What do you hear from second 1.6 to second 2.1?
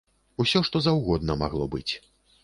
быць.